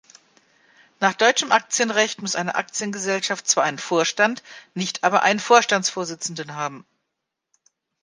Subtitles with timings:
[0.99, 4.41] Nach deutschem Aktienrecht muss eine Aktiengesellschaft zwar einen Vorstand,
[4.73, 6.87] nicht aber einen Vorstandsvorsitzenden haben.